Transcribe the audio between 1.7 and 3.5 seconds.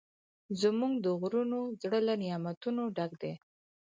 زړه له نعمتونو ډک دی.